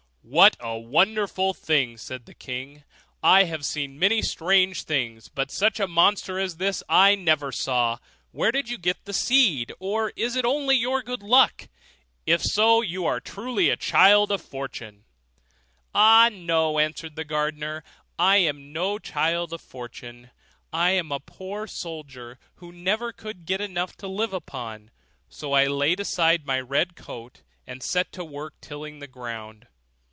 'What 0.23 0.55
a 0.61 0.77
wonderful 0.77 1.53
thing!' 1.53 1.97
said 1.97 2.25
the 2.25 2.35
king; 2.35 2.83
'I 3.23 3.45
have 3.45 3.65
seen 3.65 3.99
many 3.99 4.21
strange 4.21 4.83
things, 4.83 5.27
but 5.27 5.51
such 5.51 5.77
a 5.79 5.87
monster 5.89 6.39
as 6.39 6.55
this 6.55 6.81
I 6.87 7.15
never 7.15 7.51
saw. 7.51 7.97
Where 8.31 8.51
did 8.51 8.69
you 8.69 8.77
get 8.77 9.03
the 9.03 9.13
seed? 9.13 9.73
or 9.79 10.11
is 10.15 10.35
it 10.37 10.45
only 10.45 10.75
your 10.77 11.01
good 11.01 11.21
luck? 11.23 11.67
If 12.25 12.41
so, 12.43 12.81
you 12.81 13.05
are 13.07 13.17
a 13.17 13.21
true 13.21 13.75
child 13.77 14.31
of 14.31 14.41
fortune.' 14.41 15.03
'Ah, 15.93 16.29
no!' 16.31 16.77
answered 16.79 17.15
the 17.17 17.25
gardener, 17.25 17.83
'I 18.17 18.37
am 18.37 18.71
no 18.71 18.99
child 18.99 19.51
of 19.51 19.59
fortune; 19.59 20.29
I 20.71 20.91
am 20.91 21.11
a 21.11 21.19
poor 21.19 21.65
soldier, 21.67 22.37
who 22.57 22.71
never 22.71 23.11
could 23.11 23.45
get 23.47 23.59
enough 23.59 23.97
to 23.97 24.07
live 24.07 24.33
upon; 24.33 24.91
so 25.27 25.51
I 25.53 25.65
laid 25.67 25.99
aside 25.99 26.45
my 26.45 26.59
red 26.61 26.95
coat, 26.95 27.41
and 27.67 27.83
set 27.83 28.13
to 28.13 28.23
work, 28.23 28.53
tilling 28.61 28.99
the 28.99 29.07
ground. 29.07 29.67